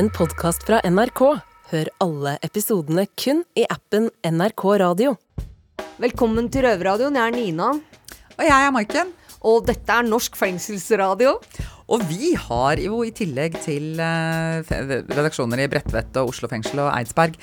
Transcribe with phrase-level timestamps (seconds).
[0.00, 1.20] en podkast fra NRK.
[1.70, 5.10] Hør alle episodene kun i appen NRK Radio.
[6.00, 7.18] Velkommen til Røverradioen.
[7.18, 7.66] Jeg er Nina.
[8.38, 9.10] Og jeg er Maiken.
[9.44, 11.34] Og dette er Norsk fengselsradio.
[11.90, 14.60] Og vi har jo i tillegg til eh,
[15.10, 17.34] redaksjoner i Bredtvet og Oslo fengsel og Eidsberg,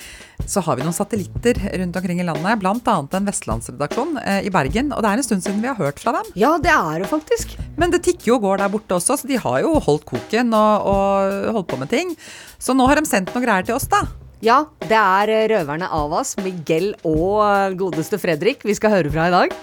[0.47, 2.63] så har vi noen satellitter rundt omkring i landet.
[2.87, 4.93] Annet en vestlandsredaksjon eh, i Bergen.
[4.95, 6.31] Og det er en stund siden vi har hørt fra dem.
[6.39, 7.57] Ja, det er det faktisk.
[7.75, 10.55] Men det tikker jo og går der borte også, så de har jo holdt koken
[10.55, 12.15] og, og holdt på med ting.
[12.55, 14.05] Så nå har de sendt noen greier til oss, da.
[14.45, 19.33] Ja, det er røverne røverne Avas, Miguel og godeste Fredrik vi skal høre fra i
[19.33, 19.57] dag.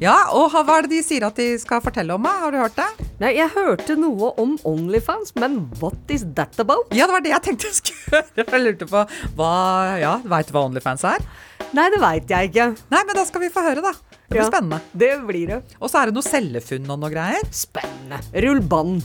[0.00, 2.24] Ja, og hva er det de sier at de skal fortelle om?
[2.24, 2.86] Har du hørt det?
[3.20, 6.88] Nei, jeg hørte noe om Onlyfans, men what is that about?
[6.96, 8.46] Ja, det var det jeg tenkte jeg skulle høre.
[8.54, 9.02] Jeg lurte på
[9.36, 9.50] hva
[10.00, 11.24] Ja, veit du hva Onlyfans er?
[11.76, 12.68] Nei, det veit jeg ikke.
[12.94, 13.92] Nei, men da skal vi få høre, da.
[14.30, 14.80] Det blir Ja, spennende.
[14.94, 15.58] Det blir det.
[15.80, 17.44] Og så er det noe cellefunn og noe greier.
[17.54, 18.22] Spennende.
[18.46, 19.02] Rull bånd.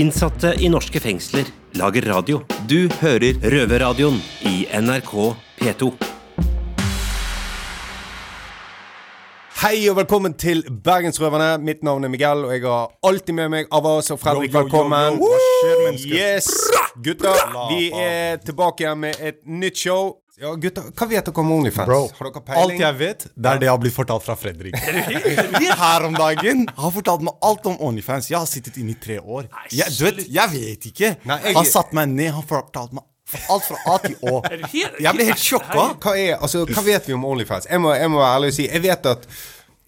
[0.00, 2.40] Innsatte i norske fengsler lager radio.
[2.68, 4.16] Du hører Røverradioen
[4.48, 5.12] i NRK
[5.60, 5.92] P2.
[9.62, 11.52] Hei og velkommen til Bergensrøverne.
[11.62, 14.50] Mitt navn er Miguel, og jeg har alltid med meg Avas og Fredrik.
[14.50, 15.20] Yo, yo, Velkommen.
[15.20, 15.28] yo.
[15.28, 16.16] Hva skjer?
[16.16, 16.48] Yes,
[17.04, 17.34] gutta.
[17.70, 20.16] Vi er tilbake igjen med et nytt show.
[20.42, 21.86] Ja, gutta, Hva vet dere om Onlyfans?
[21.86, 24.74] Bro, har dere alt jeg vet, det er det jeg har blitt fortalt fra Fredrik.
[25.84, 28.32] Her om dagen har fortalt meg alt om Onlyfans.
[28.32, 29.46] Jeg har sittet inne i tre år.
[29.70, 31.14] Jeg, du vet, jeg vet ikke.
[31.28, 33.06] Nei, jeg- Han satte meg ned, han fortalte meg
[33.48, 34.40] alt fra A til Å.
[35.06, 35.84] Jeg ble helt sjokka.
[36.02, 37.64] Hva, er, altså, hva vet vi om Onlyfans?
[37.70, 39.22] Jeg må, jeg må være ærlig og si Jeg vet at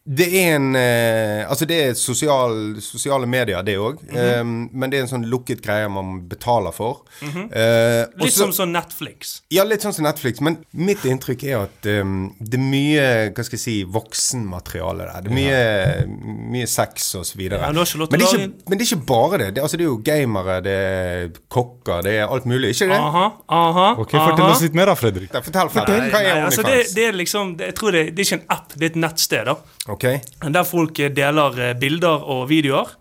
[0.04, 4.02] det er en eh, Altså, det er sosial, sosiale medier, det òg.
[4.04, 4.68] Mhm.
[4.72, 7.02] men det er en sånn lukket greie man betaler for.
[7.22, 7.44] Mm -hmm.
[7.52, 9.42] uh, Litt også, som sånn Netflix.
[9.48, 13.44] Ja, litt sånn som Netflix, men mitt inntrykk er at um, det er mye hva
[13.44, 15.20] skal jeg si, voksenmateriale der.
[15.22, 16.06] Det er mye,
[16.50, 17.60] mye sex og så videre.
[17.60, 19.54] Ja, ikke men, det er ikke, men det er ikke bare det.
[19.54, 22.74] Det, altså, det er jo gamere, det er kokker, det er alt mulig.
[22.74, 23.00] Ikke det?
[23.00, 24.52] Aha, aha, Ok, Fortell aha.
[24.52, 25.30] oss litt mer da, Fredrik.
[25.32, 26.10] Fortell, fortell.
[26.10, 28.42] Hva er Nei, altså det, det er liksom det, Jeg tror det, det er ikke
[28.42, 29.44] en app, det er et nettsted.
[29.44, 29.56] da
[29.94, 30.06] Ok.
[30.54, 32.96] Der folk eh, deler eh, bilder og videoer,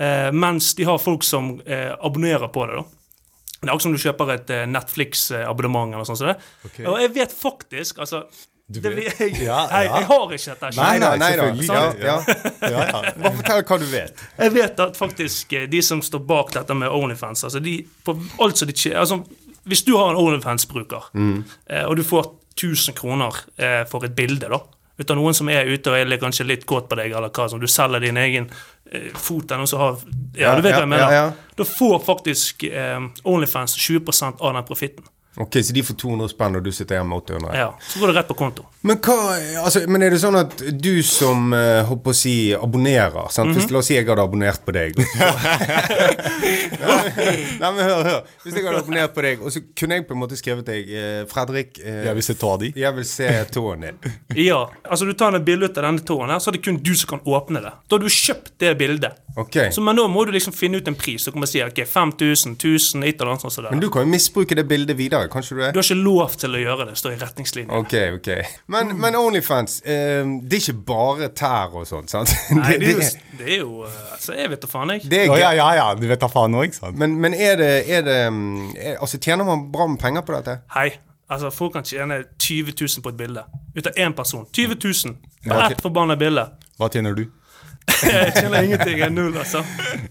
[0.00, 2.80] eh, mens de har folk som eh, abonnerer på det.
[2.80, 2.86] da
[3.60, 5.94] Det er akkurat som du kjøper et Netflix-abonnement.
[5.94, 6.38] eller sånt som det.
[6.86, 8.24] Og jeg vet faktisk altså
[8.70, 9.20] det, vet?
[9.20, 9.98] jeg, Ja, Hei, ja.
[9.98, 10.70] jeg har ikke dette.
[10.78, 11.68] Nei, nei, nei selvfølgelig.
[11.68, 12.16] Ja, ja.
[12.62, 13.14] Ja, ja.
[13.18, 14.26] Bare fortell hva du vet.
[14.38, 18.68] Jeg vet at faktisk de som står bak dette med Onlyfans altså de, på altså,
[18.70, 19.24] de, altså,
[19.66, 21.40] Hvis du har en Onlyfans-bruker, mm.
[21.84, 24.62] og du får 1000 kroner eh, for et bilde da
[25.00, 27.30] ut av noen som er ute og er litt- kanskje litt kåt på deg, eller
[27.32, 28.50] hva som du selger din egen
[28.92, 29.96] eh, fot eller noe som har
[30.36, 31.32] Ja, du vet hva jeg mener.
[31.56, 35.04] Da får faktisk eh, Onlyfans 20% av den profitten.
[35.36, 37.50] Ok, Så de får 200 spenn, og du sitter hjemme med 800?
[37.54, 38.64] Ja, så går det rett på konto.
[38.82, 39.14] Men hva,
[39.60, 43.52] altså, men er det sånn at du som uh, håper å si abonnerer sant?
[43.54, 44.96] Hvis, La oss si jeg hadde abonnert på deg.
[47.60, 48.20] Nei, men hør, hør.
[48.42, 50.88] Hvis jeg hadde abonnert på deg, og så kunne jeg på en måte skrevet deg
[50.90, 52.72] uh, Fredrik uh, Jeg vil se tåa di.
[52.80, 53.98] Jeg vil se tåen din.
[54.50, 56.80] Ja, altså Du tar et bilde ut av denne tåen, her, så er det kun
[56.80, 57.72] du som kan åpne det.
[57.86, 59.20] Da har du kjøpt det bildet.
[59.36, 59.56] Ok.
[59.74, 61.24] Så, men da må du liksom finne ut en pris.
[61.24, 63.68] Så kan man si ok, 5000, 1000, et eller annet sånt.
[63.68, 65.72] Men du kan jo misbruke det bildet videre, kan ikke du er.
[65.74, 67.80] Du har ikke lov til å gjøre det, står i retningslinjene.
[67.80, 68.30] Ok, ok.
[68.72, 72.32] Men, men Onlyfans, um, det er ikke bare tær og sånt, sant?
[72.56, 73.10] Nei, det det,
[73.40, 75.10] det er jo eh, Altså, jeg vet da faen, jeg.
[75.10, 75.86] det er ja, ja, ja.
[75.98, 76.98] Du vet da faen òg, sant?
[77.00, 80.36] Men, men er det, er det mm, er, Altså, tjener man bra med penger på
[80.38, 80.60] dette?
[80.76, 80.88] Hei.
[81.30, 83.44] Altså, Folk kan tjene 20 000 på et bilde.
[83.76, 84.46] Ut av én person.
[84.52, 86.48] 20 000 på ett forbanna bilde.
[86.80, 87.28] Hva tjener du?
[88.00, 88.98] Jeg kjenner ingenting.
[88.98, 89.62] Jeg er null, altså.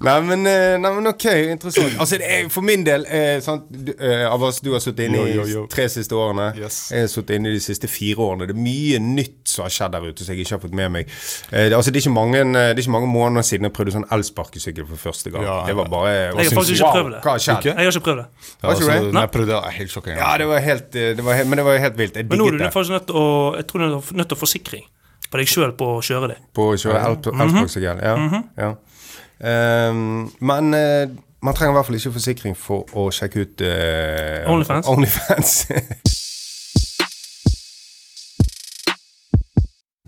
[0.05, 1.95] Nei, men, eh, nei, men ok, interessant.
[1.99, 5.23] Altså, det er, For min del eh, sant, du, eh, Abbas, du har sittet inne
[5.29, 6.51] i de tre siste årene.
[6.59, 6.79] Yes.
[6.93, 8.49] Jeg har sittet inne i de siste fire årene.
[8.49, 10.93] Det er mye nytt som har skjedd der ute som jeg ikke har fått med
[10.97, 11.15] meg.
[11.51, 13.75] Eh, det, altså, det, er ikke mange, eh, det er ikke mange måneder siden jeg
[13.79, 15.47] prøvde sånn elsparkesykkel for første gang.
[15.47, 17.23] Ja, det var bare Jeg har faktisk wow, ikke prøvd det.
[17.25, 17.65] Hva har?
[17.69, 18.27] Jeg har ikke prøvd det.
[18.45, 19.09] Ja, altså, right?
[19.09, 19.25] det?
[19.25, 20.21] jeg prøvde, jeg er helt sjokkerende.
[20.23, 22.15] Ja, det var helt, eh, det var helt Men det var helt vilt.
[22.15, 22.73] Jeg Men nå er du det.
[22.73, 24.87] faktisk nødt til å Jeg tror du er nødt til å få forsikring
[25.29, 26.37] på deg sjøl på å kjøre det.
[26.53, 28.43] På å kjøre elsparkesykkel, mm -hmm.
[28.57, 28.69] Ja.
[28.69, 29.89] ja.
[29.89, 31.09] Um, men uh,
[31.41, 34.87] man trenger i hvert fall ikke forsikring for å sjekke ut uh, Onlyfans?
[34.87, 35.67] Onlyfans.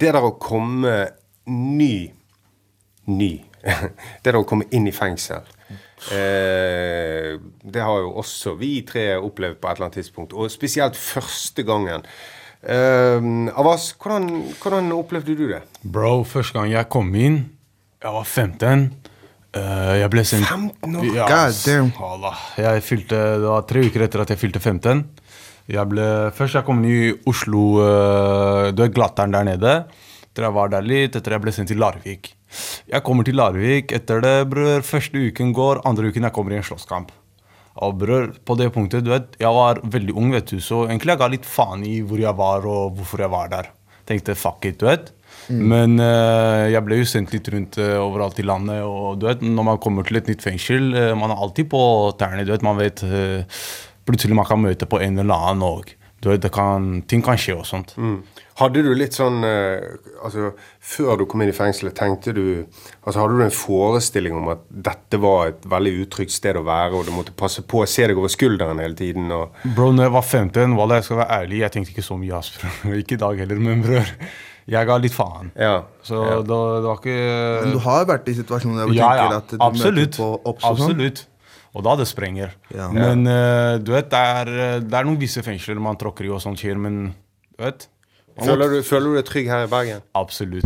[0.01, 1.07] det der å komme
[1.47, 2.11] ny
[3.05, 3.43] Ny.
[4.23, 5.41] det der å komme inn i fengsel.
[6.09, 10.97] Eh, det har jo også vi tre opplevd på et eller annet tidspunkt, og spesielt
[10.97, 12.05] første gangen.
[12.61, 14.27] Eh, Avas, hvordan,
[14.61, 15.61] hvordan opplevde du det?
[15.81, 17.43] Bro, første gang jeg kom inn,
[18.01, 18.89] jeg var 15.
[19.51, 21.07] Uh, jeg ble sendt 15 år?
[21.11, 21.89] Ja, God damn.
[22.55, 25.01] Jeg fylte, det var tre uker etter at jeg fylte 15.
[25.71, 26.05] Jeg ble,
[26.37, 29.73] først jeg kom inn i Oslo, uh, du er glatteren der nede.
[30.29, 32.31] Etter jeg var der litt, etter jeg ble sendt til Larvik.
[32.87, 33.91] Jeg kommer til Larvik.
[33.91, 37.11] Etter det, bror, første uken går, andre uken jeg kommer i en slåsskamp.
[37.79, 41.13] Og bror, på det punktet, du vet, jeg var veldig ung, vet du, så egentlig
[41.13, 43.71] jeg ga litt faen i hvor jeg var og hvorfor jeg var der.
[44.09, 45.13] Tenkte fuck it, du vet.
[45.49, 49.41] Men uh, jeg ble jo sendt litt rundt uh, overalt i landet, og du vet,
[49.45, 51.81] når man kommer til et nytt fengsel, uh, man er alltid på
[52.19, 53.05] tærne, du vet, man vet
[54.01, 55.91] Plutselig man kan møte på en eller annen, og
[56.21, 57.93] du vet, det kan, ting kan skje og sånt.
[58.61, 60.51] Hadde du litt sånn eh, Altså,
[60.93, 62.43] før du kom inn i fengselet, tenkte du
[63.01, 66.99] Altså, hadde du en forestilling om at dette var et veldig utrygt sted å være,
[66.99, 70.07] og du måtte passe på å se deg over skulderen hele tiden, og Bro, når
[70.07, 72.95] jeg var 15, Wallah, jeg skal være ærlig, jeg tenkte ikke så mye, ass, bror.
[73.01, 74.13] Ikke i dag heller, men bror,
[74.71, 75.51] jeg ga litt faen.
[75.57, 75.73] Ja.
[76.05, 76.37] Så ja.
[76.45, 77.17] det, det var ikke
[77.65, 80.17] Men du har vært i situasjoner hvor du Ja, ja, tenker at du absolutt.
[80.17, 80.93] møter på obs og sånn?
[80.93, 81.23] Absolutt.
[81.71, 82.53] Og da det sprenger.
[82.75, 82.89] Ja.
[82.91, 84.53] Men uh, du vet, det er,
[84.83, 87.03] det er noen visse fengsler man tråkker i og sånt skjer, men
[87.55, 87.87] du vet
[88.45, 90.03] Føler du, føler du deg trygg her i Bergen?
[90.17, 90.65] Absolutt.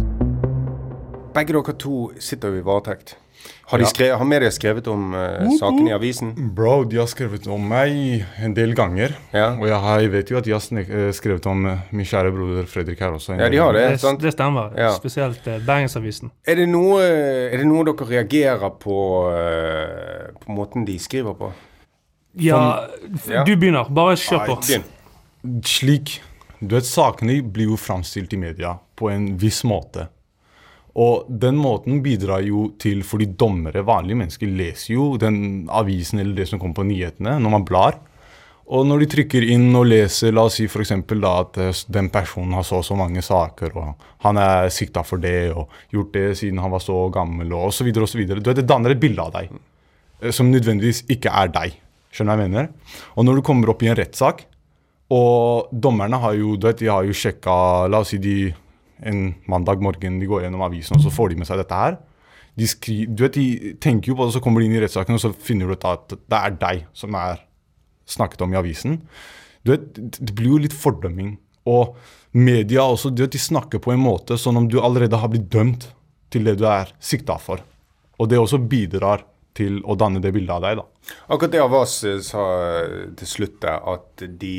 [1.36, 3.18] Begge dere to sitter jo i varetekt.
[3.66, 6.32] Har, de skrevet, har media skrevet om eh, saken i avisen?
[6.56, 9.16] Bro, de har skrevet om meg en del ganger.
[9.34, 9.52] Ja.
[9.58, 12.32] Og jeg, har, jeg vet jo at de har eh, skrevet om uh, min kjære
[12.34, 13.36] broder Fredrik her også.
[13.40, 13.86] Ja, de har det.
[14.02, 14.22] sant?
[14.22, 14.74] Det stemmer.
[14.78, 14.92] Ja.
[14.98, 16.32] Spesielt uh, Bergensavisen.
[16.46, 19.00] Er det noe, er det noe dere reagerer på
[20.46, 21.52] på måten de skriver på?
[22.38, 22.62] Ja,
[23.26, 23.44] Ja.
[23.48, 23.90] du begynner.
[23.90, 24.60] Bare kjør på.
[24.62, 25.62] Begynn.
[25.66, 26.20] Slik
[26.66, 30.08] Du vet, sakene blir jo framstilt i media på en viss måte.
[30.96, 36.38] Og den måten bidrar jo til Fordi dommere, vanlige mennesker, leser jo den avisen eller
[36.38, 38.00] det som kommer på nyhetene når man blar.
[38.66, 40.96] Og når de trykker inn og leser, la oss si f.eks.
[41.22, 45.04] da at eh, den personen har så og så mange saker, og han er sikta
[45.06, 48.24] for det, og gjort det siden han var så gammel, og osv., osv.
[48.42, 51.78] Det danner et bilde av deg eh, som nødvendigvis ikke er deg.
[52.10, 52.72] Skjønner jeg mener?
[53.14, 54.48] Og når du kommer opp i en rettssak,
[55.14, 57.56] og dommerne har jo, du vet, de har jo sjekka
[57.92, 58.38] La oss si de
[59.06, 61.98] en mandag morgen de går gjennom avisen, og så får de med seg dette her.
[62.56, 65.18] De, skri, du vet, de tenker jo på det, så kommer de inn i rettssaken,
[65.18, 67.44] og så finner du ut at det er deg som er
[68.10, 69.02] snakket om i avisen.
[69.66, 71.36] Du vet, det blir jo litt fordømming.
[71.70, 71.98] Og
[72.38, 75.50] media også, du vet, de snakker på en måte sånn om du allerede har blitt
[75.52, 75.90] dømt
[76.34, 77.64] til det du er sikta for.
[78.16, 79.26] Og det også bidrar
[79.56, 81.14] til å danne det bildet av deg, da.
[81.32, 82.46] Akkurat det Avas sa
[83.20, 84.56] til slutt at de,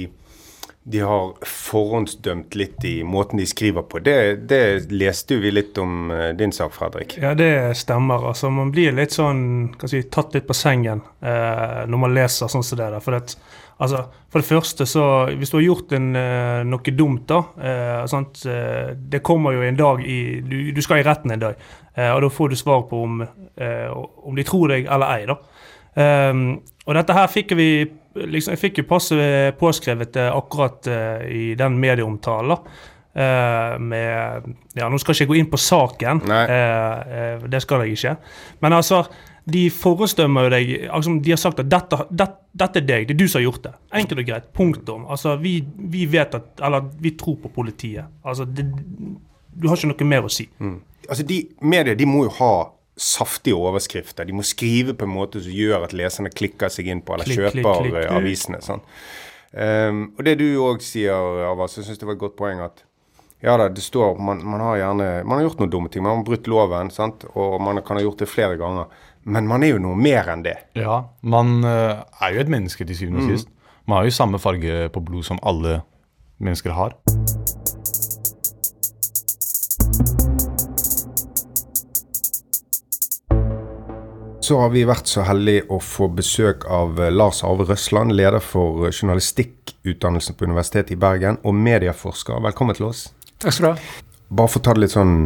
[0.89, 3.99] de har forhåndsdømt litt i måten de skriver på.
[4.07, 7.17] Det, det leste vi litt om eh, din sak, Fredrik.
[7.19, 8.29] Ja, det stemmer.
[8.31, 9.41] Altså, man blir litt sånn
[9.83, 13.03] si, tatt litt på sengen eh, når man leser sånn som det der.
[13.03, 13.35] For det,
[13.83, 18.07] altså, for det første, så Hvis du har gjort en, eh, noe dumt, da eh,
[18.07, 18.47] sant?
[18.47, 21.59] eh, Det kommer jo en dag i Du, du skal i retten en dag,
[21.97, 23.25] eh, og da får du svar på om,
[24.23, 25.27] om de tror deg eller ei.
[25.27, 25.41] da.
[26.87, 27.71] Og dette her fikk vi
[28.17, 29.31] liksom, Jeg fikk jo passe
[29.61, 32.57] påskrevet det akkurat eh, i den medieomtalen.
[33.17, 34.43] Eh, med
[34.75, 37.97] Ja, nå skal jeg ikke gå inn på saken, Uh, eh, eh, det skal jeg
[37.97, 38.17] ikke.
[38.61, 39.07] Men altså,
[39.53, 40.73] de forestømmer jo deg.
[40.93, 43.47] Altså, de har sagt at dette, det, dette er deg, det er du som har
[43.47, 43.73] gjort det.
[44.03, 44.53] Enkelt og greit.
[44.53, 45.07] Punktum.
[45.09, 48.05] Altså, vi, vi vet at Eller vi tror på politiet.
[48.25, 50.49] Altså, det, du har ikke noe mer å si.
[51.09, 52.53] Altså, de, medier, de må jo ha
[52.97, 54.25] saftige overskrifter.
[54.25, 57.29] De må skrive på en måte som gjør at leserne klikker seg inn på eller
[57.29, 57.97] Klikk, klikk, kjøper klikk.
[58.03, 58.61] eh, avisene.
[58.65, 58.81] Sånn.
[59.57, 61.15] Um, og det du òg sier,
[61.49, 62.83] Avas, jeg syns det var et godt poeng at
[63.45, 66.03] ja da, det står man, man har gjerne Man har gjort noen dumme ting.
[66.03, 67.27] Man har brutt loven, sant?
[67.37, 68.89] og man kan ha gjort det flere ganger.
[69.29, 70.57] Men man er jo noe mer enn det.
[70.79, 73.53] Ja, man eh, er jo et menneske til syvende og sist.
[73.87, 75.83] Man har jo samme farge på blod som alle
[76.41, 76.97] mennesker har.
[84.47, 88.39] Så har vi vært så heldige å få besøk av eh, Lars Arve Røsland, leder
[88.45, 92.39] for eh, journalistikkutdannelsen på Universitetet i Bergen, og medieforsker.
[92.45, 93.09] Velkommen til oss.
[93.43, 94.05] Takk skal du ha.
[94.39, 95.17] Bare for å ta det litt sånn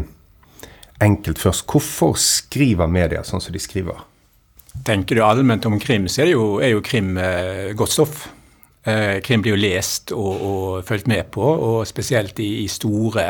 [1.04, 1.66] enkelt først.
[1.68, 4.00] Hvorfor skriver media sånn som de skriver?
[4.88, 8.22] Tenker du allment om krim, så er, det jo, er jo krim eh, godt stoff.
[8.80, 13.26] Eh, krim blir jo lest og, og fulgt med på, og spesielt i, i store,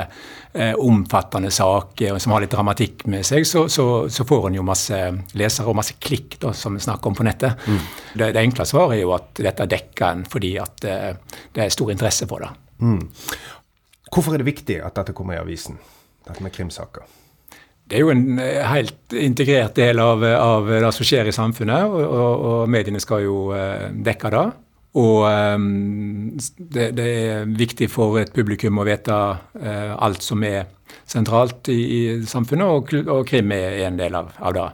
[0.52, 4.66] eh, omfattende saker som har litt dramatikk med seg, så, så, så får en jo
[4.66, 5.00] masse
[5.35, 7.66] lesere og masse klikk, da, som vi snakker om på nettet.
[8.14, 11.75] Det, det enkle svaret er jo at dette dekker en fordi at eh, det er
[11.75, 12.52] stor interesse for det.
[14.11, 15.83] Hvorfor er det viktig at dette kommer i avisen?
[16.30, 17.11] Dette med krimsaker.
[17.90, 21.90] Det er jo en eh, helt integrert del av, av det som skjer i samfunnet,
[21.90, 24.49] og, og, og mediene skal jo eh, dekke det.
[24.99, 25.23] Og
[25.54, 30.66] um, det, det er viktig for et publikum å vite uh, alt som er
[31.06, 34.66] sentralt i, i samfunnet, og, og krim er en del av, av det.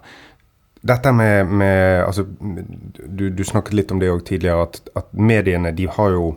[0.86, 5.74] Dette med, med altså, du, du snakket litt om det òg tidligere, at, at mediene
[5.76, 6.36] de har jo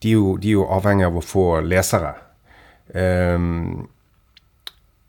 [0.00, 2.14] de, er jo de er jo avhengig av å få lesere.
[2.94, 3.84] Um,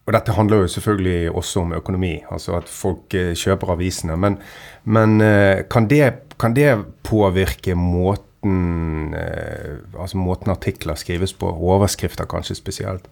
[0.06, 4.18] og dette handler jo selvfølgelig også om økonomi, altså at folk eh, kjøper avisene.
[4.22, 4.38] Men,
[4.86, 6.72] men eh, kan, det, kan det
[7.04, 11.50] påvirke måten, eh, altså måten artikler skrives på?
[11.50, 13.08] Overskrifter kanskje spesielt?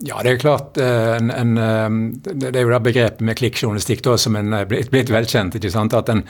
[0.00, 0.78] Ja, det er klart.
[0.78, 5.54] eh, En, en, eh, det er jo det begrepet med klikkjournalistikk som er blitt, velkjent.
[5.54, 5.94] ikke sant?
[5.94, 6.24] At en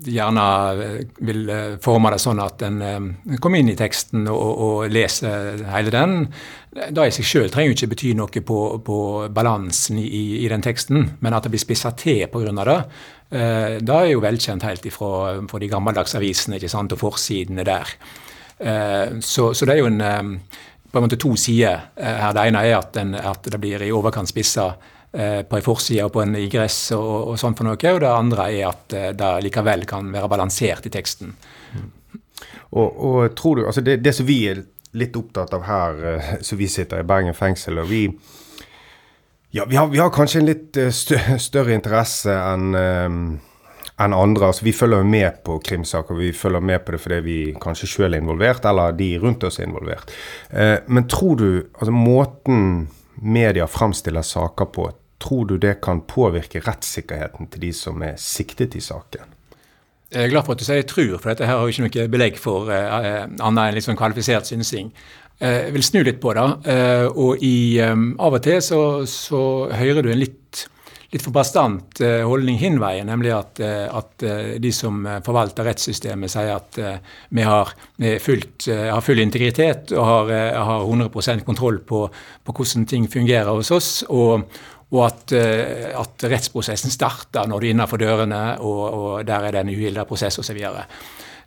[0.00, 0.44] gjerne
[1.20, 1.50] vil
[1.82, 2.78] forme det sånn at en
[3.38, 6.32] kommer inn i teksten og, og leser hele den.
[6.72, 10.62] Det i seg selv trenger jo ikke bety noe på, på balansen i, i, den
[10.62, 12.64] teksten, men at det blir spissa til pga.
[12.64, 12.78] det.
[13.30, 17.92] Eh, det er jo velkjent helt fra de gammeldagse avisene ikke sant, og forsidene der.
[18.58, 20.56] Eh, så, så det er jo en eh,
[20.90, 22.32] på en måte to sider her.
[22.34, 24.72] Det ene er at, den, at det blir i overkant spissa
[25.10, 27.78] på en forside og på en i gress og, og sånn for noe.
[27.78, 31.30] Og det andre er at det likevel kan være balansert i teksten.
[32.74, 34.64] Og, og tror du, altså det, det, som vi er
[34.98, 36.02] litt opptatt av her,
[36.46, 38.04] så vi sitter i Bergen fengsel, og vi
[39.50, 40.80] ja, vi har, vi har kanskje en litt
[41.48, 43.40] større interesse enn
[44.00, 44.50] enn andre.
[44.50, 46.16] Altså, vi følger med på krimsaker.
[46.18, 49.60] Vi følger med på det fordi vi kanskje selv er involvert, eller de rundt oss
[49.60, 50.12] er involvert.
[50.50, 52.88] Eh, men tror du altså måten
[53.20, 54.88] media framstiller saker på,
[55.20, 59.36] tror du det kan påvirke rettssikkerheten til de som er siktet i saken?
[60.10, 62.08] Jeg er glad for at du sier 'tror', for dette her har jo ikke noe
[62.08, 64.90] belegg for eh, annet enn sånn kvalifisert synsing.
[65.40, 66.48] Eh, jeg vil snu litt på det.
[66.72, 69.42] Eh, og i, av og til så, så
[69.72, 70.36] hører du en litt
[71.10, 74.22] litt for bastant eh, holdning hin veien, nemlig at, at,
[74.62, 76.78] de som forvalter rettssystemet, sier at
[77.34, 77.72] vi har,
[78.22, 82.04] fullt, har full integritet og har, har 100% kontroll på,
[82.46, 83.90] på, hvordan ting fungerer hos oss.
[84.06, 84.46] og,
[84.94, 89.64] og at, at, rettsprosessen starter når du er innenfor dørene, og, og der er det
[89.64, 90.62] en uhilda prosess osv.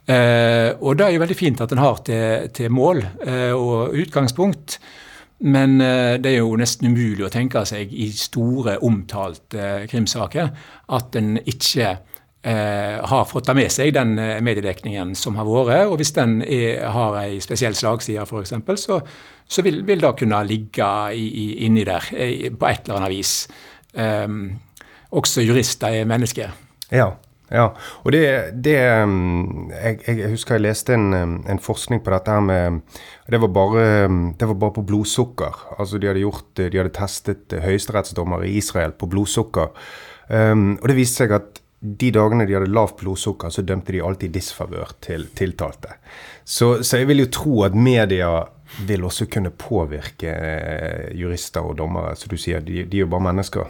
[0.03, 3.95] Eh, og det er jo veldig fint at en har til, til mål eh, og
[3.95, 4.79] utgangspunkt.
[5.43, 10.51] Men eh, det er jo nesten umulig å tenke seg i store, omtalte eh, krimsaker
[10.95, 15.89] at en ikke eh, har fått med seg den mediedekningen som har vært.
[15.91, 18.55] Og hvis den er, har ei spesiell slagside, f.eks.,
[18.85, 19.01] så,
[19.43, 23.35] så vil, vil, det kunne ligge i, i, inni der på et eller annet vis.
[23.93, 24.55] Um,
[25.13, 26.55] også jurister er mennesker.
[26.89, 27.11] Ja.
[27.53, 27.67] Ja,
[28.01, 28.23] og det,
[28.65, 32.79] det jeg, jeg, husker jeg leste en, en, forskning på dette her med
[33.29, 33.83] det var, bare,
[34.39, 35.59] det var bare på blodsukker.
[35.77, 39.69] Altså De hadde gjort, de hadde testet høyesterettsdommere i Israel på blodsukker.
[40.33, 44.01] Um, og det viste seg at de dagene de hadde lavt blodsukker, så dømte de
[44.01, 45.97] alltid disfavør til tiltalte.
[46.43, 48.31] Så, så, jeg vil jo tro at media
[48.87, 52.15] vil også kunne påvirke eh, jurister og dommere.
[52.17, 53.67] Så du sier, de, de er jo bare mennesker.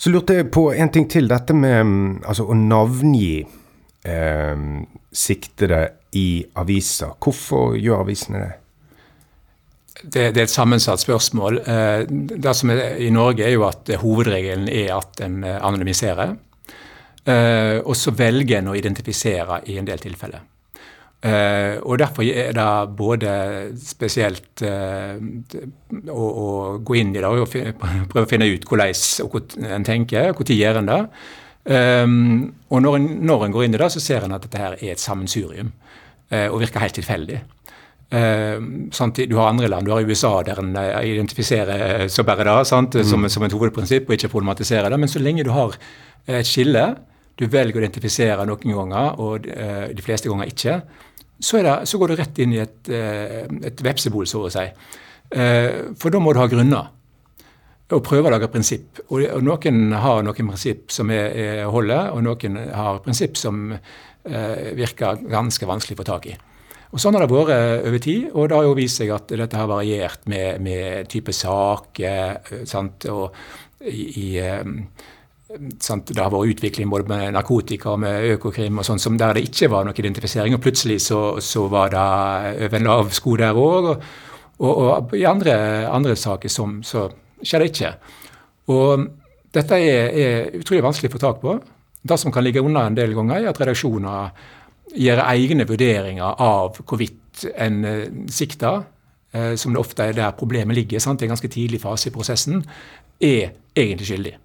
[0.00, 1.28] Så lurte jeg på en ting til.
[1.30, 4.64] Dette med mm, altså, å navngi eh,
[5.12, 5.82] siktede
[6.16, 7.14] i aviser.
[7.20, 8.52] Hvorfor gjør avisene det?
[10.02, 11.60] Det, det, er et sammensatt spørsmål.
[11.60, 16.36] Eh, det som er i Norge, er jo at hovedregelen er at en eh, anonymiserer.
[17.28, 20.46] Eh, og så velger en å identifisere i en del tilfeller.
[21.20, 23.30] Uh, og Derfor er det både
[23.76, 25.20] spesielt uh,
[26.08, 26.46] å, å,
[26.80, 27.50] gå inn i det og
[28.08, 29.36] prøve å finne ut hvordan og
[29.68, 31.00] en tenker, når gjør en det.
[31.68, 32.14] Um,
[32.72, 34.78] og når en, når en, går inn i det, så ser en at dette her
[34.78, 35.74] er et sammensurium
[36.32, 37.42] uh, og virker helt tilfeldig.
[38.10, 42.96] Sånn, du har andre land, du har USA der en identifiserer så bare det sant,
[42.98, 43.06] mm.
[43.06, 44.98] som, som, et hovedprinsipp og ikke problematiserer det.
[44.98, 45.76] Men så lenge du har
[46.26, 46.82] et skille,
[47.38, 50.74] du velger å identifisere noen ganger og de fleste ganger ikke,
[51.40, 54.66] så, det, så, går du rett inn i et, eh, et vepsebol, så å si.
[55.30, 56.90] Eh, for da må du ha grunner.
[57.90, 59.00] Og prøve å lage prinsipp.
[59.08, 64.70] Og, noen har noen prinsipp som er, er holder, og noen har prinsipp som eh,
[64.78, 66.36] virker ganske vanskelig å få tak i.
[66.90, 69.58] Og Sånn har det vært over tid, og det har jo vist seg at dette
[69.58, 72.64] har variert med, med type saker.
[72.66, 73.06] Sant?
[73.10, 73.30] Og
[73.86, 74.26] i, i
[75.82, 79.46] sant, det har vært utvikling både med narkotika og med økokrim og sånn, der det
[79.48, 80.54] ikke var noe identifisering.
[80.54, 82.04] og Plutselig så, så var det
[82.66, 83.90] over en lav sko der òg.
[83.90, 84.04] Og,
[84.60, 85.56] og, og, i andre,
[85.90, 87.08] andre saker som, så
[87.42, 87.92] skjer det ikke.
[88.70, 89.06] Og
[89.54, 91.56] dette er, er, utrolig vanskelig å få tak på.
[92.00, 94.30] Det som kan ligge unna en del ganger, er at redaksjoner
[95.00, 98.76] gjør egne vurderinger av hvorvidt en uh, sikta,
[99.36, 102.14] uh, som det ofte er der problemet ligger, sant, i en ganske tidlig fase i
[102.14, 102.62] prosessen,
[103.20, 104.36] er egentlig skyldig.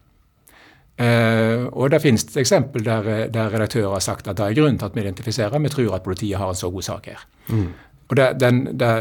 [0.96, 4.78] Uh, og Det finnes et eksempel der, der redaktører har sagt at det er grunn
[4.80, 5.60] til at vi identifiserer.
[5.60, 7.25] Vi tror at politiet har en så god sak her.
[7.50, 7.68] Mm.
[8.08, 8.92] Og det, den, det,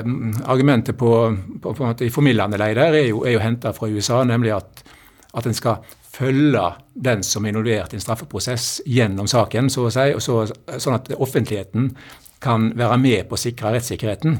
[0.44, 1.10] Argumentet på,
[1.62, 4.82] på, på i formildende lei der er jo, er jo henta fra USA, nemlig at,
[5.34, 5.84] at en skal
[6.14, 10.40] følge den som er involvert i en straffeprosess gjennom saken, så å si, så,
[10.78, 11.92] sånn at offentligheten
[12.44, 14.38] kan være med på å sikre rettssikkerheten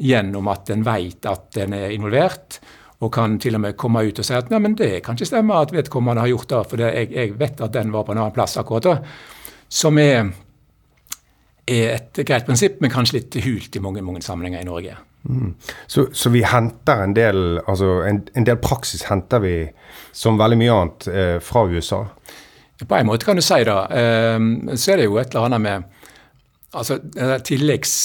[0.00, 2.60] gjennom at en vet at en er involvert,
[3.00, 5.30] og kan til og med komme ut og si at nei, men det kan ikke
[5.30, 8.12] stemme at vedkommende har gjort det, for det, jeg, jeg vet at den var på
[8.12, 8.96] en annen plass akkurat da.
[9.70, 10.32] Som er,
[11.64, 14.96] er et greit prinsipp, men kanskje litt hult i mange, mange sammenhenger i Norge.
[15.22, 15.54] Mm.
[15.86, 19.54] Så, så vi henter en del altså en, en, del praksis henter vi,
[20.16, 22.02] som veldig mye annet, eh, fra USA?
[22.80, 23.80] På en måte kan du si det.
[24.00, 25.88] Eh, så er det jo et eller annet med
[26.76, 27.00] altså,
[27.48, 27.96] tilleggs,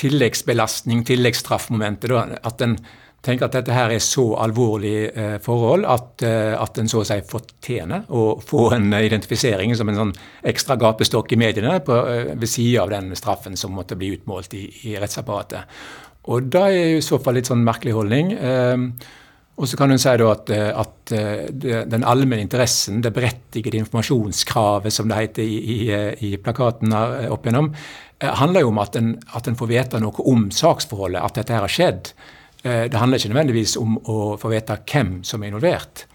[0.00, 2.16] tilleggsbelastning, tilleggsstraffmomentet.
[2.44, 2.78] At en
[3.22, 7.06] tenker at dette her er så alvorlig eh, forhold at, eh, at en så å
[7.06, 10.14] si fortjener å få en identifisering som en sånn
[10.52, 14.58] ekstra gapestokk i mediene på, eh, ved siden av den straffen som måtte bli utmålt
[14.58, 15.78] i, i rettsapparatet.
[16.32, 18.28] Og da er i så fall litt sånn merkelig holdning.
[19.58, 21.10] Og så kan hun si at, at
[21.90, 25.80] den allmenne interessen, det berettigede informasjonskravet, som det heter i, i,
[26.30, 27.72] i plakaten opp igjennom,
[28.22, 31.66] handler jo om at en, at en får vite noe om saksforholdet, at dette her
[31.66, 32.12] har skjedd.
[32.62, 36.06] Eh, det handler ikke nødvendigvis om å få vite hvem som er involvert.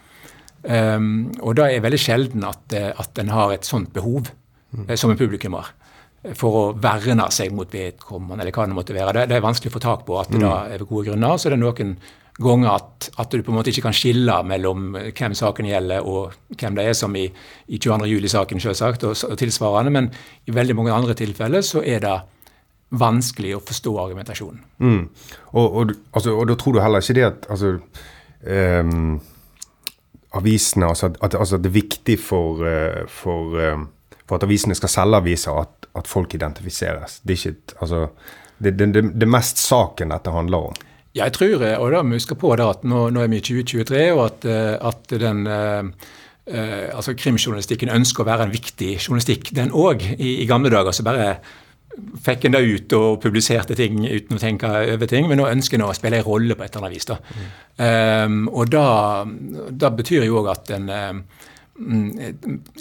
[0.68, 4.32] Um, og da er veldig sjelden at, eh, at en har et sånt behov
[4.75, 4.89] mm.
[5.00, 5.70] som en publikummer
[6.36, 9.13] for å verne seg mot vedkommende, eller hva det måtte være.
[9.16, 10.48] Det, det er vanskelig å få tak på at det mm.
[10.48, 11.38] da er ved gode grunner.
[11.38, 11.94] Så det er noen
[12.42, 16.36] ganger at, at, du på en måte ikke kan skille mellom hvem saken gjelder og
[16.58, 17.27] hvem det er, som i,
[17.68, 18.10] i 22.
[18.12, 19.94] juli-saken selvsagt, og, og tilsvarende.
[19.94, 20.10] Men
[20.50, 22.18] i veldig mange andre tilfeller så er det
[22.89, 24.62] vanskelig å forstå argumentasjonen.
[24.79, 25.01] Mm.
[25.51, 27.74] Og, og, altså, og, da tror du heller ikke det at altså,
[28.48, 29.17] um,
[30.38, 34.94] avisene altså, at, altså, det er viktig for, uh, for, uh, for, at avisene skal
[34.94, 37.20] selge aviser, at, at folk identifiseres.
[37.24, 38.06] Det er ikke altså,
[38.58, 40.86] det, det, det, det mest saken dette handler om.
[41.17, 43.39] Jeg tror, eh, og da må vi huske på da, at nå, nå, er vi
[43.41, 44.46] i 2023, og at,
[44.86, 46.10] at den uh,
[46.94, 50.06] altså Krimjournalistikken ønsker å være en viktig journalistikk, den òg.
[50.13, 51.39] I, I, gamle dager så bare
[52.24, 55.80] fikk en da ut og publiserte ting uten å tenke over ting, men nå ønsker
[55.80, 57.10] en å spille en rolle på et eller annet vis.
[57.10, 57.18] Da.
[57.18, 57.51] Mm.
[57.77, 58.88] Um, og da,
[59.72, 61.22] da, betyr jo òg at en um,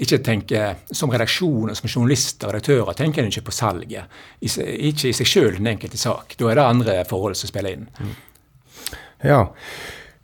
[0.01, 4.17] ikke tenker Som redaksjon og som journalister og redaktører tenker en ikke på salget.
[4.41, 6.33] Ikke i seg sjøl den enkelte sak.
[6.39, 7.91] Da er det andre forhold som spiller inn.
[8.01, 8.15] Mm.
[9.29, 9.43] Ja.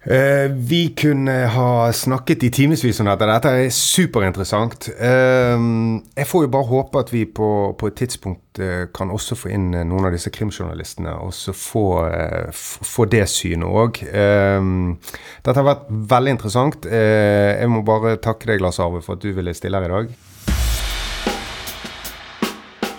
[0.05, 3.27] Eh, vi kunne ha snakket i timevis om dette.
[3.29, 4.89] Dette er superinteressant.
[4.99, 9.39] Uh, jeg får jo bare håpe at vi på, på et tidspunkt uh, kan også
[9.39, 11.85] få inn eh, noen av disse krimjournalistene, og så få,
[12.51, 14.03] få, det synet òg.
[14.03, 14.59] Eh,
[15.47, 16.91] dette har vært veldig interessant.
[16.91, 20.13] jeg må bare takke deg, Lars Arve, for at du ville stille her i dag.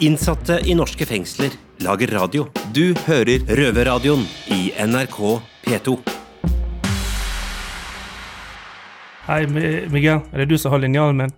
[0.04, 2.48] Innsatte i norske fengsler lager radio.
[2.76, 5.24] Du hører Røverradioen i NRK
[5.68, 6.23] P2.
[9.24, 10.20] Hei, Miguel.
[10.34, 11.30] Er det du som har linjalen min?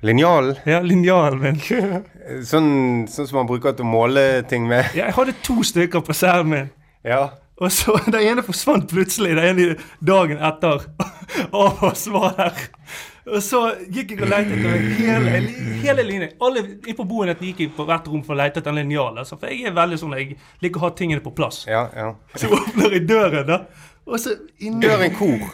[0.00, 0.56] Linjalen?
[0.64, 1.58] Ja, linjalen min.
[2.50, 2.68] sånn,
[3.12, 4.86] sånn, som man bruker til å måle ting med?
[4.96, 6.70] Ja, jeg hadde to stykker på cellen min.
[7.04, 7.34] Ja.
[7.60, 10.86] Og så Den ene forsvant plutselig den ene dagen etter
[11.66, 12.64] av oss var der.
[13.26, 13.60] Og så
[13.92, 15.36] gikk jeg og lette etter hele,
[15.84, 16.32] hele linjen.
[16.40, 19.20] Alle på boenheten gikk jeg på hvert rom for å lete etter en linjal.
[19.20, 21.66] Altså, for jeg er veldig sånn jeg liker å ha tingene på plass.
[21.68, 22.08] Ja, ja.
[22.32, 23.60] Så åpner jeg døren, da.
[24.08, 25.50] Og så inni Døren hvor?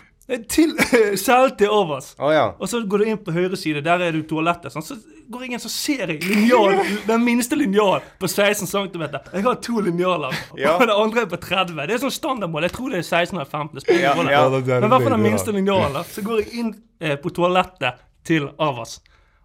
[0.49, 0.77] Til
[1.19, 2.13] cellen til overs.
[2.19, 2.53] Oh, ja.
[2.59, 4.71] Og så går du inn på høyre side, der er du toalettet.
[4.73, 4.85] Sånn.
[4.87, 4.97] Så
[5.33, 6.79] går jeg inn, så ser jeg linjal,
[7.11, 9.03] den minste linjalen på 16 cm.
[9.33, 10.77] Jeg har to linjaler, ja.
[10.77, 11.75] og den andre er på 30.
[11.81, 12.69] Det er sånn standardmål.
[12.69, 13.83] Jeg tror det er 16 eller 15.
[13.83, 14.45] Det ja, ja.
[14.53, 16.01] Men i hvert fall den minste linjalen.
[16.13, 19.01] Så går jeg inn eh, på toalettet til Avas,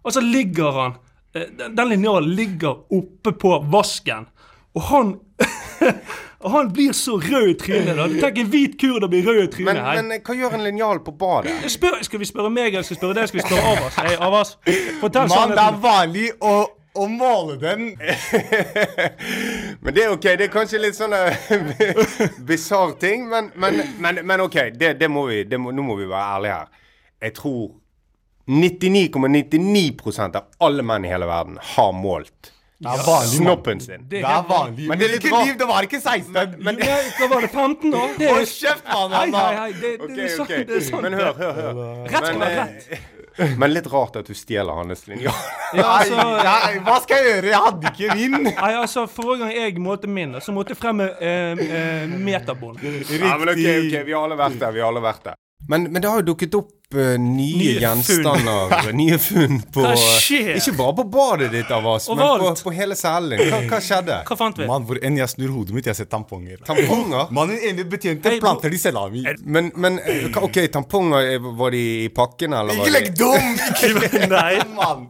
[0.06, 0.92] og så ligger han
[1.34, 4.28] eh, Den, den linjalen ligger oppe på vasken,
[4.78, 5.16] og han
[6.38, 7.96] Og han blir så rød i trynet.
[7.96, 8.06] da.
[8.20, 9.74] Tenk en hvit kurder blir rød i trynet.
[9.74, 10.02] Men, her.
[10.02, 11.54] men hva gjør en linjal på badet?
[11.72, 13.30] Spør, skal vi spørre meg, eller skal vi spørre deg?
[13.30, 13.96] Skal vi spørre Avas?
[13.98, 14.52] Hey, Avas,
[15.00, 16.58] fortell Man, det er vanlig å
[16.98, 17.82] å male den.
[19.82, 20.24] men det er ok.
[20.38, 21.14] Det er kanskje litt sånn
[22.48, 24.58] bisarr ting, men, men, men, men, ok.
[24.74, 26.72] Det, det må vi, det må, nå må vi være ærlige her.
[27.28, 27.62] Jeg tror
[28.48, 34.02] 99,99 ,99 av alle menn i hele verden har målt det er vanlig, Snoppen sin.
[34.10, 34.88] Det er vanlig.
[34.88, 36.32] Men det er ikke liv, det var ikke 16.
[36.32, 36.76] Men, men
[37.18, 38.12] da var det 15 år.
[38.18, 39.14] Det Hold kjeft, mann!
[39.18, 39.72] Hei, hei, hei.
[39.72, 40.66] Det, det, okay, det, okay.
[40.68, 41.02] det er sant.
[41.02, 41.80] Men hør, hør, hør.
[42.04, 43.16] Rett skal være rett.
[43.58, 45.34] Men litt rart at du stjeler hans linje.
[45.76, 47.48] Ja, altså, nei, hva skal jeg gjøre?
[47.50, 48.46] Jeg hadde ikke min.
[48.62, 52.80] Nei, altså, Forrige gang jeg målte min, så måtte jeg fremme eh, eh, meterbånd.
[52.80, 54.72] Ja, men ok, ok, vi har alle vært der.
[54.72, 55.36] Vi har alle vært der.
[55.66, 59.94] Men, men det har jo dukket opp uh, nye, Nye gjenstander, nye funn på Hva
[59.98, 60.52] skjer?
[60.60, 63.42] Ikke bare på badet ditt, av oss, men på, på hele cellen.
[63.50, 64.20] Hva, hva skjedde?
[64.28, 64.68] Hva fant vi?
[64.70, 66.62] Mann, hvor enn jeg snur hodet mitt, jeg ser tamponger.
[66.68, 67.28] Tamponger?
[67.36, 69.24] Mannen enig ene betjente Hei, planter de salami.
[69.44, 72.78] Men, men eh, OK, tamponger, eh, var de i pakken, eller?
[72.78, 74.30] Ikke legg dum!
[74.30, 74.54] Nei.
[74.78, 75.08] mann!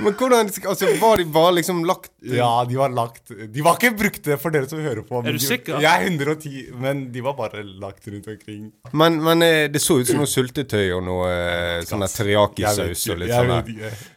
[0.00, 3.94] men hvordan Altså, var de bare liksom lagt Ja, de var lagt De var ikke
[3.96, 5.22] brukte for dere som hører på.
[5.24, 5.80] Er du de- sikker?
[5.80, 8.66] Jeg er 110, men de var bare lagt rundt omkring.
[8.92, 13.22] Men, men eh, det så ut som noe sultetøy og noe eh, sånn teriyaki-saus og
[13.24, 13.54] litt sånn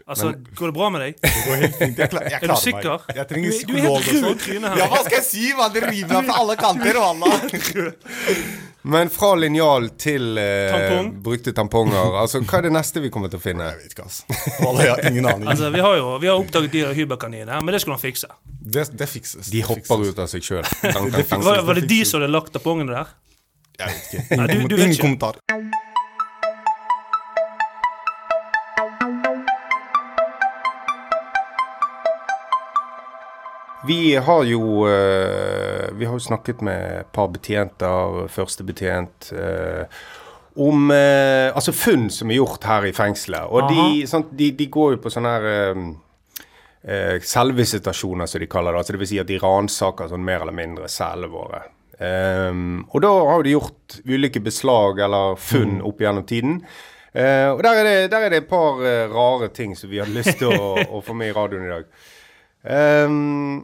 [0.04, 0.42] Altså, men.
[0.60, 1.14] Går det bra med deg?
[1.24, 2.00] Det går helt fint.
[2.04, 2.98] Jeg, klar, jeg Er du sikker?
[3.08, 3.16] meg.
[3.22, 4.82] Jeg trenger Du du er helt rød i trynet sånn.
[4.84, 5.46] Ja, hva skal jeg si?
[5.56, 5.72] Man?
[5.72, 7.94] Det river meg fra alle kanter.
[8.86, 11.06] Men fra linjal til eh, Tampong?
[11.24, 12.18] brukte tamponger.
[12.20, 13.70] Altså, hva er det neste vi kommer til å finne?
[13.72, 14.18] Jeg vet ikke, ass.
[14.28, 15.48] Jeg har ingen aning.
[15.48, 18.28] Altså, Vi har jo vi har oppdaget de der hybelkaninene, men det skulle han fikse.
[18.64, 19.50] Det, det fikses.
[19.54, 20.14] De hopper fikses.
[20.14, 20.68] ut av seg sjøl.
[21.48, 23.14] Var, var det de som hadde lagt tampongene der?
[23.80, 24.38] Jeg vet ikke.
[24.38, 25.02] Nei, du- du vet ingen ikke.
[25.08, 25.40] kommentar.
[33.88, 39.84] Vi har jo eh, Vi har snakket med et par betjenter, førstebetjent, uh,
[40.56, 43.46] om eh, altså funn som er gjort her i fengselet.
[43.50, 45.48] Og de, sant, de, de går jo på sånne her
[46.88, 48.84] eh, selvvisitasjoner, som de kaller det.
[48.84, 51.64] Altså det vil si at de ransaker sånn mer eller mindre cellene våre.
[52.04, 56.58] Um, og da har de gjort ulike beslag eller funn opp gjennom tiden.
[57.14, 60.02] Uh, og der er, det, der er det et par uh, rare ting som vi
[60.02, 61.88] hadde lyst til å, å få med i radioen i dag.
[62.64, 63.62] Um,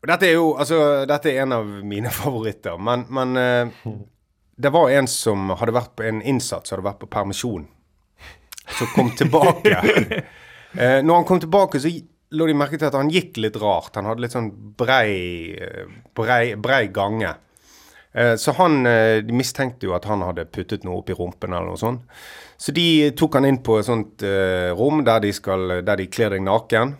[0.00, 3.94] dette er jo altså, dette er en av mine favoritter, men, men uh,
[4.60, 7.68] det var en som hadde vært på en innsatt som hadde vært på permisjon,
[8.76, 9.78] som kom tilbake.
[10.76, 11.90] eh, når han kom tilbake, så
[12.30, 13.94] lå de merke til at han gikk litt rart.
[13.98, 17.34] Han hadde litt sånn brei, eh, brei, brei gange.
[18.12, 21.52] Eh, Så han, eh, De mistenkte jo at han hadde puttet noe opp i rumpen
[21.52, 22.00] eller noe sånt.
[22.58, 25.32] Så de tok han inn på et sånt eh, rom der de,
[25.82, 26.96] der de kler deg naken.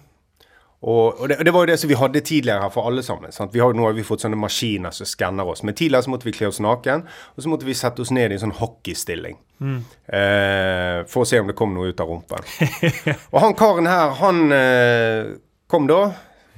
[0.80, 3.32] Og, og det, det var jo det som vi hadde tidligere her for alle sammen.
[3.36, 3.52] Sant?
[3.52, 5.60] Vi har, nå har vi fått sånne maskiner som skanner oss.
[5.66, 8.32] Men tidligere så måtte vi kle oss naken, og så måtte vi sette oss ned
[8.32, 9.36] i en sånn hockeystilling.
[9.60, 12.48] Eh, for å se om det kom noe ut av rumpen.
[13.32, 15.34] og han karen her, han eh,
[15.70, 16.00] kom da,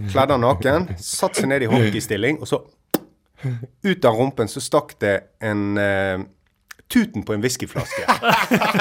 [0.04, 2.62] kledde han naken, satte seg ned i hockeystilling, og så
[3.82, 6.22] ut av rumpen så stakk det en eh,
[6.92, 8.06] tuten på en whiskyflaske.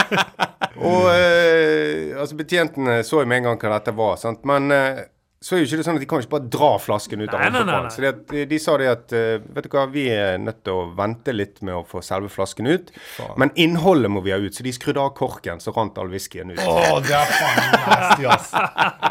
[0.92, 4.46] og eh, altså betjentene så jo med en gang hva dette var, sant?
[4.46, 5.02] men eh,
[5.42, 7.42] så er jo ikke det sånn at de kan ikke bare dra flasken ut av
[7.42, 10.60] nei, Så det, de, de sa det at eh, vet du hva, vi er nødt
[10.68, 12.92] til å vente litt med å få selve flasken ut.
[13.42, 16.54] Men innholdet må vi ha ut, så de skrudde av korken, så rant all whiskyen
[16.54, 16.62] ut.
[16.62, 18.52] Oh, det er faen nasty, ass.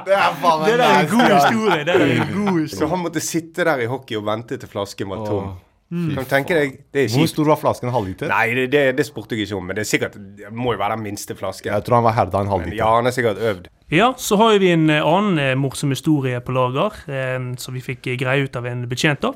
[0.07, 1.81] Det er faen Det er en god historie.
[1.88, 2.79] Det er en god historie.
[2.79, 5.51] Så han måtte sitte der i hockey og vente til flasken var tom.
[5.90, 7.88] Kan du tenke deg, det er Hvor stor var flasken?
[7.90, 8.29] En halvliter?
[8.31, 10.79] Nei, det, det, det spurte jeg ikke om, men det er sikkert Det må jo
[10.79, 11.72] være den minste flasken.
[11.74, 12.76] Jeg tror han var herda en Men halvliter.
[12.79, 13.66] ja, han er sikkert øvd.
[13.90, 17.83] Ja, så har vi en eh, annen eh, morsom historie på lager, eh, som vi
[17.83, 19.20] fikk eh, greie ut av en betjent.
[19.26, 19.33] da.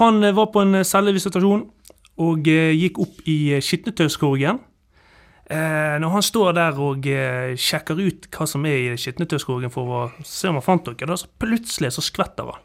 [0.00, 1.66] Han var på en cellevisitasjon
[2.24, 4.62] og eh, gikk opp i skitnetøyskorgen.
[5.52, 9.92] Eh, når han står der og eh, sjekker ut hva som er i skitnetøyskorgen for
[9.92, 12.64] å se om han fant noe, da, så plutselig så skvetter han.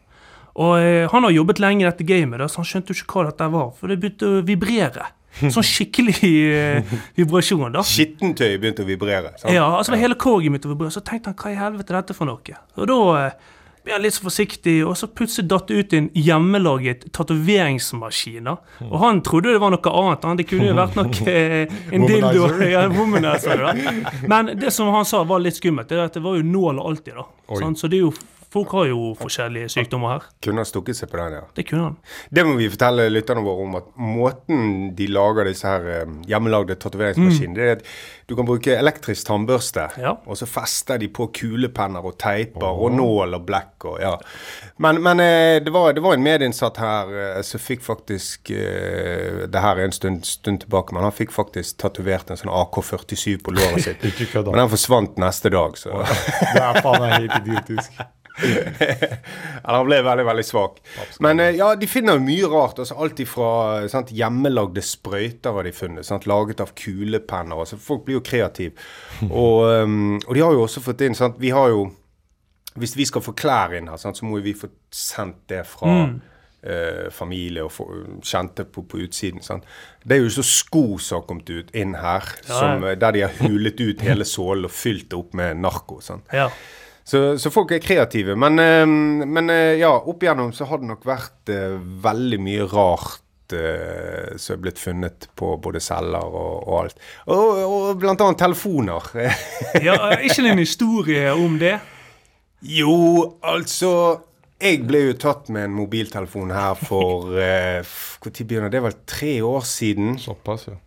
[0.59, 3.29] Og eh, han har jobbet lenge i dette gamet, så han skjønte jo ikke hva
[3.29, 5.07] dette var, for det begynte å vibrere.
[5.53, 7.85] Sånn skikkelig uh, vibrasjon, da.
[7.87, 9.31] Skittentøy begynte å vibrere.
[9.39, 9.53] Sant?
[9.55, 10.93] Ja, altså hele korgen begynte å vibrere.
[10.93, 12.57] Så tenkte han hva i helvete er dette for noe?
[12.75, 12.97] Og da
[13.31, 18.51] uh, ble han litt så forsiktig, og så plutselig datt det ut en hjemmelaget tatoveringsmaskin.
[18.51, 20.27] Og han trodde det var noe annet.
[20.27, 20.41] Han.
[20.41, 22.51] Det kunne jo vært noe uh, en dildo.
[22.67, 23.95] Ja, womanizer, da.
[24.27, 26.83] Men det som han sa var litt skummelt, det er at det var jo nål
[26.83, 27.17] alltid.
[27.17, 27.27] da.
[27.55, 27.81] Sant?
[27.81, 28.13] Så det er jo,
[28.51, 30.25] folk har jo forskjellige sykdommer her.
[30.43, 31.43] Kunne han stukket seg på den, ja.
[31.55, 31.97] Det kunne han.
[32.29, 36.75] Det må vi fortelle lytterne våre om, at måten de lager disse her eh, hjemmelagde
[36.81, 37.85] tatoveringsmaskinene, det er at
[38.31, 40.13] du kan bruke elektrisk tannbørste, Ja.
[40.25, 44.13] og så fester de på kulepenner og teiper og nål og blekk og ja.
[44.83, 49.59] Men, men eh, det, var, det var en medinnsatt her eh, som fikk faktisk Det
[49.61, 53.53] her er en stund, stund tilbake, men han fikk faktisk tatovert en sånn AK-47 på
[53.55, 54.03] låret sitt.
[54.35, 57.99] Men den forsvant neste dag, så Det er faen meg helt idiotisk.
[58.41, 60.79] Eller han ble veldig, veldig svak.
[61.23, 62.81] Men eh, ja, de finner jo mye rart.
[62.81, 63.51] altså Alt ifra
[63.91, 66.07] sant, hjemmelagde sprøyter har de funnet.
[66.07, 67.59] Sant, laget av kulepenner.
[67.59, 68.75] altså Folk blir jo kreative.
[69.29, 71.85] Og, ehm, og de har jo også fått inn sant, Vi har jo
[72.79, 75.91] Hvis vi skal få klær inn her, sant, så må vi få sendt det fra
[76.63, 77.87] eh, familie og få,
[78.23, 79.41] kjente på, på utsiden.
[79.43, 79.65] Sant?
[80.03, 83.25] Det er jo så sko som har kommet ut inn her, som, eh, der de
[83.25, 85.99] har hulet ut hele sålen og fylt det opp med narko.
[86.05, 86.31] Sant?
[86.31, 86.49] Ja.
[87.11, 88.37] Så, så folk er kreative.
[88.39, 88.85] Men, eh,
[89.27, 94.37] men eh, ja, opp igjennom så har det nok vært eh, veldig mye rart eh,
[94.39, 97.01] som er blitt funnet på både celler og, og alt.
[97.27, 99.11] Og, og blant annet telefoner.
[99.87, 101.79] Ja, er ikke det en historie om det?
[102.61, 102.93] jo,
[103.41, 104.21] altså
[104.61, 107.81] Jeg ble jo tatt med en mobiltelefon her for eh,
[108.21, 108.77] Når begynner det?
[108.77, 110.19] Det var tre år siden.
[110.21, 110.77] Såpass, ja.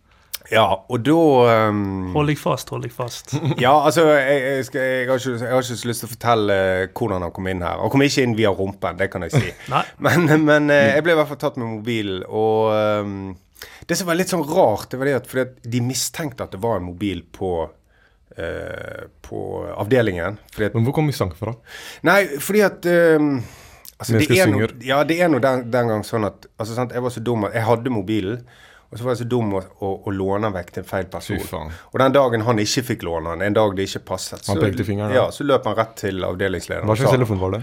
[0.51, 3.33] Ja, og da um, Hold deg fast, hold deg fast.
[3.63, 6.11] Ja, altså, jeg, jeg, skal, jeg, har ikke, jeg har ikke så lyst til å
[6.11, 7.79] fortelle eh, hvordan han kom inn her.
[7.81, 9.55] Han kom ikke inn via rumpen, det kan jeg si.
[10.05, 13.33] Men, men eh, jeg ble i hvert fall tatt med mobilen, og um,
[13.87, 16.53] det som var litt sånn rart, det var det at fordi at de mistenkte at
[16.53, 17.51] det var en mobil på
[18.37, 19.41] eh, på
[19.75, 20.37] avdelingen.
[20.53, 21.55] Fordi at, Men hvor kom mistanken fra?
[22.07, 22.85] nei, fordi at
[23.17, 23.39] um,
[23.97, 26.93] altså, det, er no, ja, det er nå den, den gang sånn at altså, sant,
[26.93, 28.45] Jeg var så dum at jeg hadde mobilen.
[28.95, 31.07] Og så var jeg så dum å, å, å låne den vekk til en feil
[31.11, 31.73] person.
[31.91, 34.55] Og den dagen han ikke fikk låne den, en dag det ikke passet, så,
[34.87, 36.87] fingeren, ja, så løp han rett til avdelingslederen.
[36.87, 37.61] Hva slags telefon var det?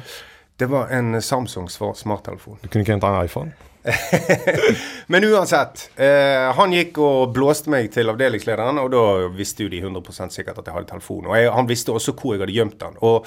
[0.60, 2.60] Det var en Samsung smarttelefon.
[2.60, 3.56] Du kunne ikke hente en iPhone?
[5.06, 5.86] Men uansett.
[5.96, 10.60] Eh, han gikk og blåste meg til avdelingslederen, og da visste jo de 100% sikkert
[10.60, 11.32] at jeg hadde telefon.
[11.32, 13.00] Og jeg, han visste også hvor jeg hadde gjemt den.
[13.00, 13.24] Og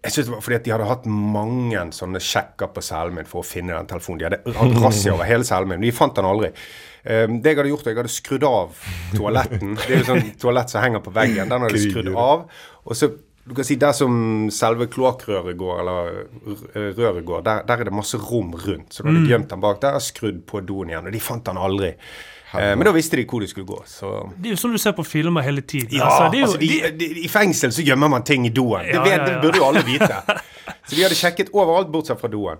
[0.00, 3.28] jeg synes det var fordi at de hadde hatt mange sånne sjekker på cellen min
[3.28, 4.20] for å finne den telefonen.
[4.22, 6.52] De hadde hatt razzia over hele cellen min, men de fant den aldri.
[7.00, 8.86] Um, det jeg hadde gjort, jeg hadde skrudd av
[9.16, 9.74] toaletten.
[9.80, 11.52] Det er jo sånn toalett som henger på veggen.
[11.52, 12.46] Den hadde jeg skrudd av.
[12.86, 13.10] Og så
[13.50, 14.12] du kan si Der som
[14.52, 18.92] selve kloakkrøret går, eller røret går, der, der er det masse rom rundt.
[18.92, 21.08] Så da hadde jeg gjemt den bak der og skrudd på doen igjen.
[21.08, 21.94] Og de fant den aldri.
[22.54, 23.78] Eh, men da visste de hvor de skulle gå.
[23.86, 25.98] Så Det er jo sånn du ser på filmer hele tiden.
[25.98, 28.50] ja, Altså, det er jo, altså, de, de, I fengsel så gjemmer man ting i
[28.54, 28.80] doen.
[28.82, 30.22] Det, Ja, vet, ja, det burde jo alle vite.
[30.88, 32.58] Så de hadde sjekket overalt bortsett fra doen.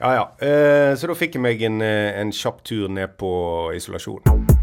[0.00, 0.24] Ja, ja.
[0.42, 3.30] Eh, så da fikk jeg meg en, eh, en kjapp tur ned på
[3.76, 4.53] isolasjon.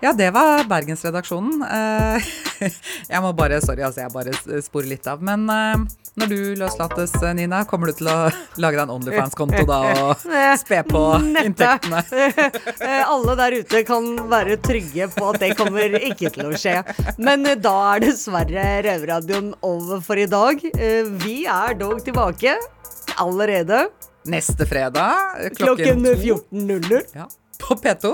[0.00, 1.62] Ja, det var Bergensredaksjonen.
[1.62, 2.26] Eh,
[3.12, 5.24] Jeg må bare, sorry, altså jeg bare sporer litt av.
[5.26, 5.82] Men eh,
[6.18, 8.16] når du løslates, Nina, kommer du til å
[8.62, 10.22] lage deg en Onlyfans-konto da og
[10.62, 11.02] spe på
[11.42, 12.04] inntektene?
[13.14, 16.78] Alle der ute kan være trygge på at det kommer ikke til å skje.
[17.18, 20.62] Men eh, da er dessverre Røverradioen over for i dag.
[21.26, 22.54] Vi er dog tilbake
[23.18, 23.88] allerede
[24.28, 27.16] Neste fredag klokken klokken 14.00.
[27.16, 27.24] ja,
[27.64, 28.12] på P2.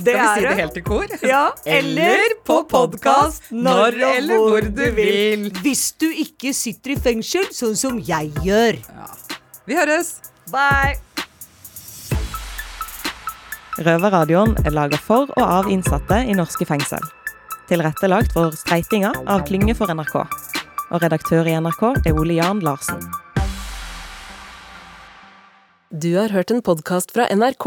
[0.00, 1.06] Det Skal vi si det helt i kor?
[1.28, 5.50] Ja, eller på podkast når eller hvor du vil.
[5.60, 8.80] Hvis du ikke sitter i fengsel, sånn som jeg gjør.
[9.68, 10.14] Vi høres!
[10.50, 10.96] Bye!
[13.80, 17.04] Røverradioen er laga for og av innsatte i norske fengsel.
[17.70, 20.16] Tilrettelagt for streitinger av Klynge for NRK.
[20.90, 23.04] Og redaktør i NRK er Ole Jan Larsen.
[25.90, 27.66] Du har hørt en podkast fra NRK.